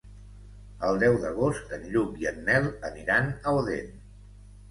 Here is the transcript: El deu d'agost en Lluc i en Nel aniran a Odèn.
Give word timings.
El 0.87 0.95
deu 1.01 1.17
d'agost 1.25 1.75
en 1.77 1.85
Lluc 1.91 2.17
i 2.23 2.27
en 2.31 2.41
Nel 2.47 2.67
aniran 2.89 3.29
a 3.35 3.53
Odèn. 3.61 3.93